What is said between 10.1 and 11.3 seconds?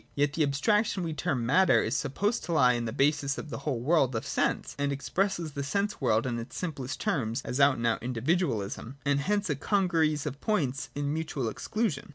of points in